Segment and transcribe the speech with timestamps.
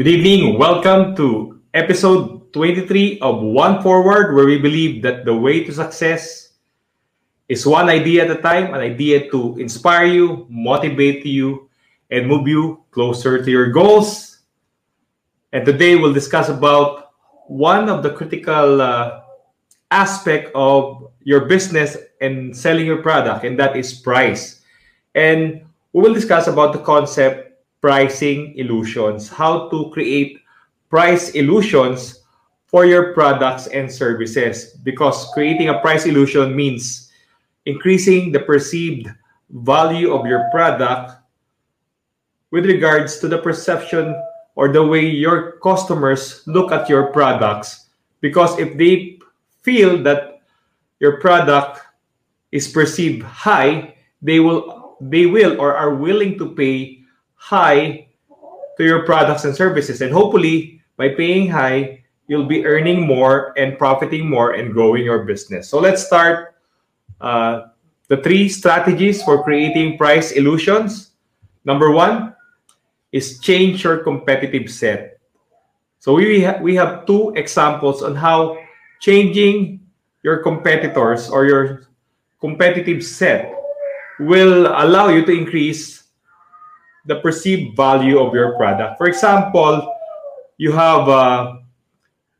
[0.00, 0.56] Good evening.
[0.56, 6.56] Welcome to episode 23 of One Forward, where we believe that the way to success
[7.50, 11.68] is one idea at a time, an idea to inspire you, motivate you,
[12.10, 14.40] and move you closer to your goals.
[15.52, 17.12] And today we'll discuss about
[17.44, 19.20] one of the critical uh,
[19.90, 24.64] aspect of your business and selling your product, and that is price.
[25.14, 25.60] And
[25.92, 27.49] we will discuss about the concept
[27.80, 30.40] pricing illusions, how to create
[30.88, 32.22] price illusions
[32.66, 34.76] for your products and services.
[34.82, 37.10] Because creating a price illusion means
[37.66, 39.08] increasing the perceived
[39.50, 41.12] value of your product
[42.50, 44.14] with regards to the perception
[44.54, 47.88] or the way your customers look at your products.
[48.20, 49.18] Because if they
[49.62, 50.42] feel that
[50.98, 51.80] your product
[52.52, 56.99] is perceived high, they will they will or are willing to pay
[57.40, 58.06] high
[58.76, 60.04] to your products and services.
[60.04, 65.24] And hopefully, by paying high, you'll be earning more and profiting more and growing your
[65.24, 65.68] business.
[65.68, 66.54] So let's start
[67.20, 67.72] uh,
[68.08, 71.12] the three strategies for creating price illusions.
[71.64, 72.36] Number one
[73.10, 75.18] is change your competitive set.
[75.98, 78.60] So we, ha we have two examples on how
[79.00, 79.80] changing
[80.22, 81.88] your competitors or your
[82.40, 83.52] competitive set
[84.20, 85.99] will allow you to increase
[87.06, 88.98] the perceived value of your product.
[88.98, 89.94] For example,
[90.58, 91.56] you have uh,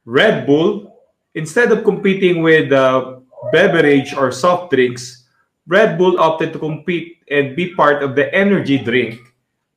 [0.04, 0.86] Red Bull.
[1.34, 3.20] Instead of competing with uh,
[3.52, 5.24] beverage or soft drinks,
[5.66, 9.20] Red Bull opted to compete and be part of the energy drink.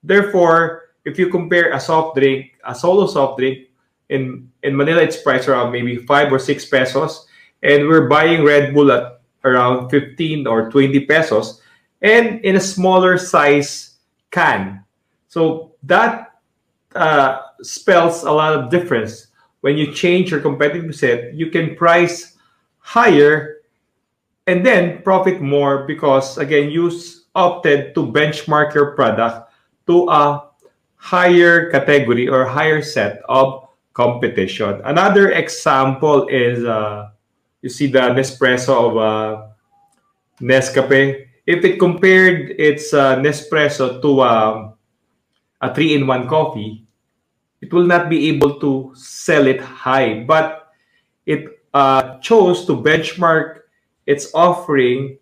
[0.02, 3.70] Therefore, if you compare a soft drink, a solo soft drink,
[4.10, 7.28] in, in Manila, it's priced around maybe 5 or 6 pesos.
[7.62, 11.62] And we're buying Red Bull at around 15 or 20 pesos.
[12.02, 13.93] And in a smaller size
[14.34, 14.84] can.
[15.30, 16.42] So that
[16.96, 19.28] uh, spells a lot of difference.
[19.62, 22.36] When you change your competitive set, you can price
[22.80, 23.62] higher
[24.48, 26.92] and then profit more because again you
[27.34, 29.54] opted to benchmark your product
[29.88, 30.52] to a
[30.96, 34.82] higher category or higher set of competition.
[34.84, 37.10] Another example is uh,
[37.62, 39.48] you see the Nespresso of uh,
[40.42, 44.72] Nescafe if it compared its uh, Nespresso to uh,
[45.62, 46.86] a 3-in-1 coffee,
[47.62, 50.24] it will not be able to sell it high.
[50.24, 50.72] But
[51.26, 53.60] it uh, chose to benchmark
[54.06, 55.18] its offering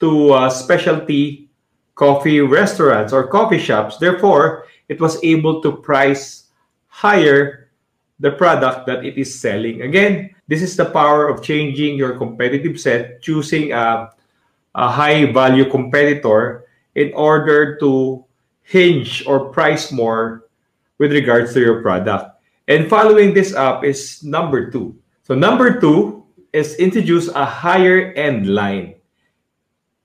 [0.00, 1.48] to uh, specialty
[1.94, 3.96] coffee restaurants or coffee shops.
[3.96, 6.50] Therefore, it was able to price
[6.86, 7.70] higher
[8.20, 9.82] the product that it is selling.
[9.82, 14.10] Again, this is the power of changing your competitive set, choosing a
[14.76, 18.24] a high value competitor in order to
[18.62, 20.44] hinge or price more
[20.98, 22.36] with regards to your product.
[22.68, 24.94] And following this up is number two.
[25.24, 28.94] So number two is introduce a higher end line.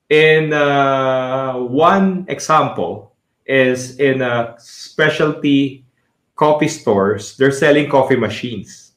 [0.09, 3.16] In uh, one example
[3.46, 5.86] is in a specialty
[6.36, 8.94] coffee stores, they're selling coffee machines.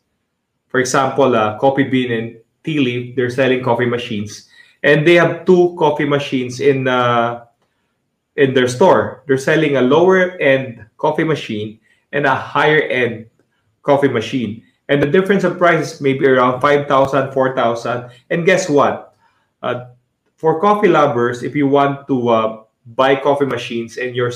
[0.68, 4.50] For example, uh, Coffee Bean and Tea Leaf, they're selling coffee machines
[4.84, 7.46] and they have two coffee machines in uh,
[8.36, 9.24] in their store.
[9.26, 11.80] They're selling a lower end coffee machine
[12.12, 13.26] and a higher end
[13.82, 14.62] coffee machine.
[14.88, 18.10] And the difference of prices is maybe around 5,000, 4,000.
[18.28, 19.16] And guess what?
[19.62, 19.86] Uh,
[20.36, 22.62] for coffee lovers, if you want to uh,
[22.94, 24.32] buy coffee machines and you're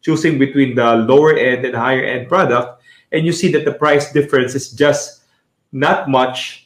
[0.00, 4.12] choosing between the lower end and higher end product, and you see that the price
[4.12, 5.24] difference is just
[5.72, 6.61] not much,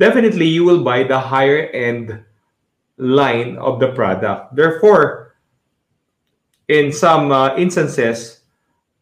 [0.00, 2.24] definitely you will buy the higher end
[2.96, 4.56] line of the product.
[4.56, 5.36] Therefore,
[6.68, 8.40] in some uh, instances,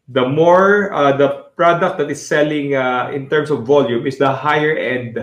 [0.09, 4.31] the more uh, the product that is selling uh, in terms of volume is the
[4.31, 5.15] higher end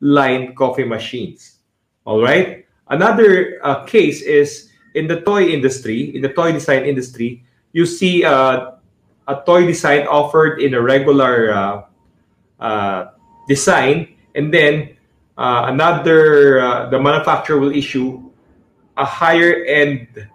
[0.00, 1.60] line coffee machines.
[2.04, 2.64] All right.
[2.88, 8.24] Another uh, case is in the toy industry, in the toy design industry, you see
[8.24, 8.72] uh,
[9.28, 11.84] a toy design offered in a regular
[12.60, 13.06] uh,
[13.46, 14.96] design, and then
[15.38, 18.28] uh, another, uh, the manufacturer will issue
[18.96, 20.28] a higher end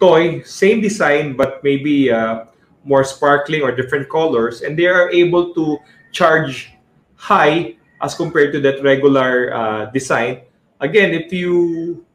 [0.00, 2.46] toy, same design, but maybe uh,
[2.84, 5.78] more sparkling or different colors, and they are able to
[6.10, 6.72] charge
[7.16, 10.40] high as compared to that regular uh, design.
[10.80, 12.06] Again, if you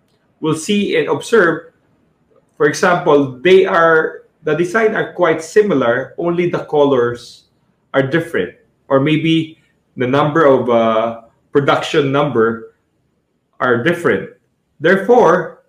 [0.42, 1.72] will see and observe,
[2.57, 7.45] for example, they are the design are quite similar, only the colors
[7.94, 8.57] are different,
[8.89, 9.57] or maybe
[9.98, 11.25] the number of uh,
[11.55, 12.75] production number
[13.63, 14.35] are different.
[14.83, 15.63] Therefore,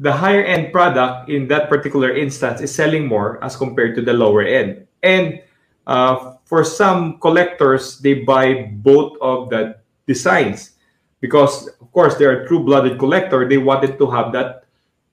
[0.00, 4.16] the higher end product in that particular instance is selling more as compared to the
[4.16, 4.88] lower end.
[5.02, 5.44] And
[5.86, 9.76] uh, for some collectors, they buy both of the
[10.08, 10.80] designs
[11.20, 13.46] because, of course, they're a true-blooded collector.
[13.46, 14.64] They wanted to have that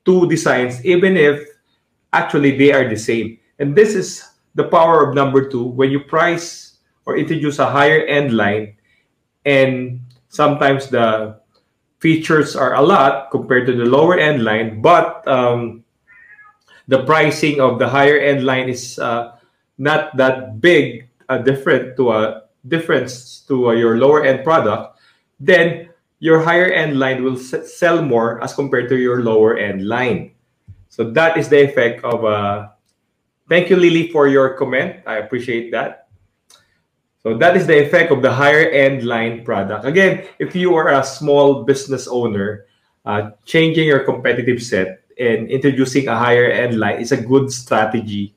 [0.05, 1.43] two designs, even if
[2.13, 3.37] actually they are the same.
[3.59, 4.23] And this is
[4.55, 8.79] the power of number two when you price or introduce a higher end line
[9.45, 9.99] and
[10.29, 11.35] sometimes the
[11.99, 15.83] features are a lot compared to the lower end line but um,
[16.87, 19.35] the pricing of the higher end line is uh,
[19.77, 24.99] not that big a different to a difference to uh, your lower end product
[25.39, 25.89] then
[26.21, 30.31] your higher end line will sell more as compared to your lower end line.
[30.87, 32.69] So that is the effect of uh,
[33.49, 35.01] thank you lily for your comment.
[35.07, 36.10] I appreciate that
[37.23, 39.85] so that is the effect of the higher end line product.
[39.85, 42.65] Again, if you are a small business owner,
[43.05, 48.33] uh, changing your competitive set and introducing a higher end line is a good strategy.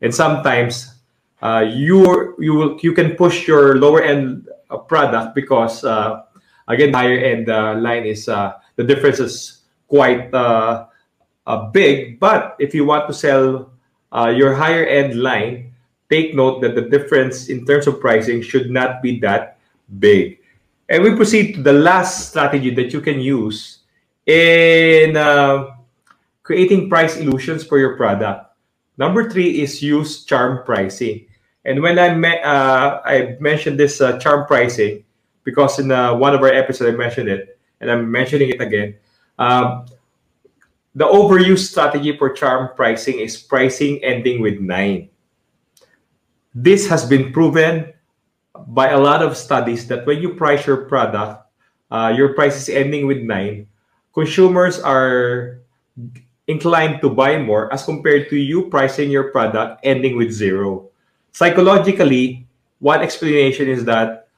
[0.00, 0.94] And sometimes
[1.42, 6.22] uh, you you will you can push your lower end uh, product because uh,
[6.68, 10.30] again higher end uh, line is uh, the difference is quite
[11.72, 12.20] big.
[12.20, 13.72] But if you want to sell
[14.30, 15.69] your higher end line,
[16.10, 19.58] take note that the difference in terms of pricing should not be that
[19.98, 20.40] big.
[20.88, 23.78] And we proceed to the last strategy that you can use
[24.26, 25.70] in uh,
[26.42, 28.50] creating price illusions for your product.
[28.98, 31.26] Number three is use charm pricing.
[31.64, 35.04] And when I met, uh, I mentioned this uh, charm pricing
[35.44, 38.96] because in uh, one of our episodes I mentioned it, and I'm mentioning it again.
[39.38, 39.86] Um,
[40.94, 45.09] the overused strategy for charm pricing is pricing ending with nine.
[46.54, 47.92] This has been proven
[48.66, 51.46] by a lot of studies that when you price your product,
[51.90, 53.66] uh, your price is ending with nine,
[54.12, 55.60] consumers are
[56.46, 60.90] inclined to buy more as compared to you pricing your product ending with zero.
[61.32, 62.46] Psychologically,
[62.80, 64.28] one explanation is that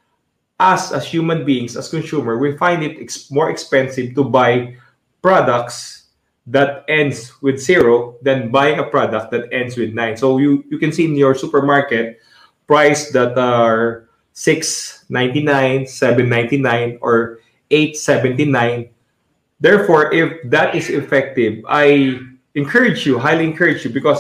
[0.61, 4.77] us as human beings, as consumer, we find it ex more expensive to buy
[5.23, 6.02] products
[6.47, 10.17] that ends with zero than buying a product that ends with nine.
[10.17, 12.19] So you, you can see in your supermarket
[12.67, 17.39] price that are six ninety nine, seven ninety nine, or
[17.71, 18.91] eight seventy nine.
[19.61, 22.19] Therefore, if that is effective, I
[22.57, 24.19] encourage you, highly encourage you, because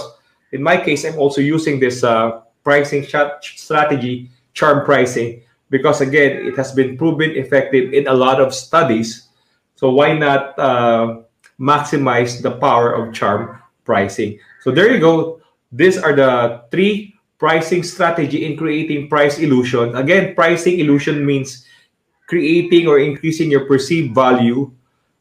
[0.52, 6.56] in my case, I'm also using this uh, pricing strategy, charm pricing, because again, it
[6.56, 9.26] has been proven effective in a lot of studies.
[9.74, 10.56] So why not?
[10.56, 11.22] Uh,
[11.62, 14.38] maximize the power of charm pricing.
[14.60, 15.40] So there you go.
[15.70, 19.94] These are the three pricing strategy in creating price illusion.
[19.94, 21.66] Again, pricing illusion means
[22.26, 24.70] creating or increasing your perceived value.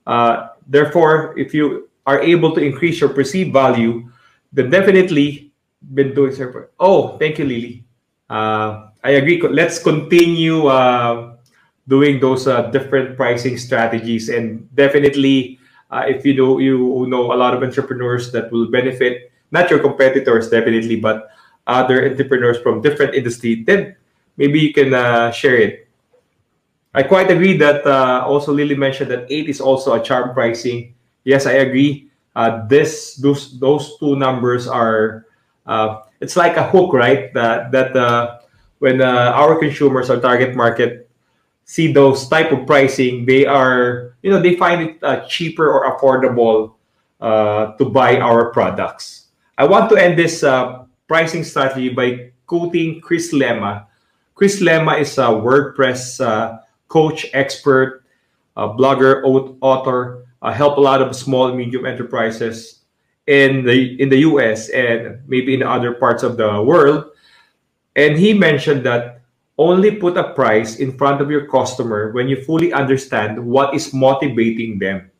[0.05, 4.09] Uh, therefore, if you are able to increase your perceived value,
[4.51, 5.51] then definitely
[5.93, 6.67] been doing so.
[6.79, 7.85] Oh, thank you, Lily.
[8.29, 9.41] Uh, I agree.
[9.41, 11.37] Let's continue uh,
[11.87, 15.60] doing those uh, different pricing strategies and definitely
[15.91, 19.79] uh, if you know you know a lot of entrepreneurs that will benefit, not your
[19.79, 21.29] competitors definitely, but
[21.67, 23.95] other entrepreneurs from different industry, then
[24.37, 25.87] maybe you can uh, share it.
[26.93, 30.93] I quite agree that uh, also Lily mentioned that eight is also a charm pricing.
[31.23, 32.09] Yes, I agree.
[32.35, 35.27] Uh, this those those two numbers are
[35.67, 37.33] uh, it's like a hook, right?
[37.33, 38.39] That that uh,
[38.79, 41.00] when our consumers, our target market,
[41.65, 45.97] see those type of pricing, they are, you know, they find it uh, cheaper or
[45.97, 46.75] affordable
[47.19, 49.27] uh, to buy our products.
[49.57, 53.85] I want to end this uh, pricing strategy by quoting Chris Lema.
[54.35, 58.03] Chris Lema is a WordPress uh, coach, expert,
[58.57, 59.21] blogger,
[59.61, 62.79] author, uh, help a lot of small and medium enterprises
[63.27, 67.05] in the in the US and maybe in other parts of the world.
[67.95, 69.20] And he mentioned that
[69.57, 73.93] only put a price in front of your customer when you fully understand what is
[73.93, 75.11] motivating them.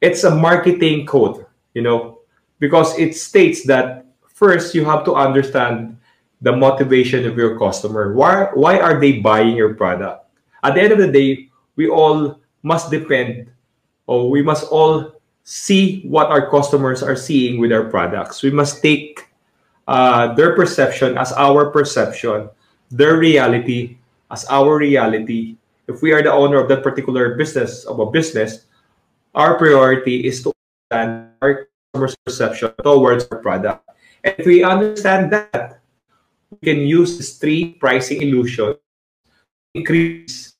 [0.00, 2.20] It's a marketing code, you know,
[2.58, 5.96] because it states that first you have to understand
[6.42, 8.12] the motivation of your customer.
[8.12, 10.28] Why why are they buying your product?
[10.62, 13.48] At the end of the day, we all must depend
[14.06, 18.42] or we must all see what our customers are seeing with our products.
[18.42, 19.30] We must take
[19.86, 22.50] uh, their perception as our perception
[22.90, 23.98] their reality
[24.30, 25.56] as our reality.
[25.86, 28.66] If we are the owner of that particular business of a business,
[29.34, 30.52] our priority is to
[30.90, 33.86] understand our customer's perception towards our product.
[34.24, 35.80] And if we understand that,
[36.50, 38.80] we can use this three pricing illusion to
[39.74, 40.54] increase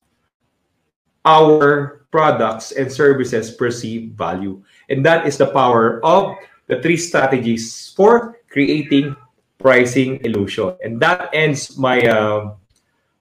[1.25, 4.63] our products and services perceived value.
[4.89, 6.37] And that is the power of
[6.69, 9.17] the three strategies for creating
[9.59, 10.77] pricing illusion.
[10.83, 12.55] And that ends my uh,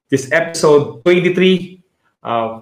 [0.10, 1.84] this episode 23.
[2.24, 2.62] Uh,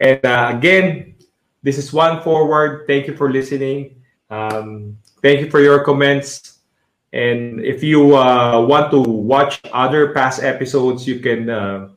[0.00, 1.14] and uh, again,
[1.62, 2.86] this is One Forward.
[2.86, 4.02] Thank you for listening.
[4.30, 6.58] Um, thank you for your comments.
[7.12, 11.88] And if you uh, want to watch other past episodes, you can uh,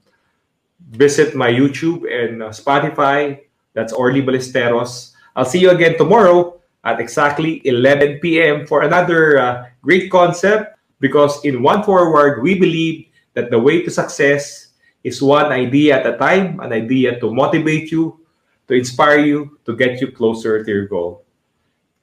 [0.92, 3.42] visit my YouTube and uh, Spotify.
[3.74, 5.14] That's Orly Ballesteros.
[5.36, 8.66] I'll see you again tomorrow at exactly 11 p.m.
[8.66, 10.78] for another uh, great concept.
[11.00, 16.06] Because in One Forward, we believe that the way to success is one idea at
[16.06, 18.20] a time, an idea to motivate you,
[18.68, 21.24] to inspire you, to get you closer to your goal.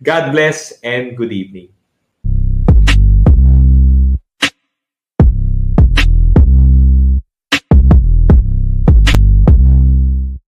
[0.02, 1.75] God bless and good evening.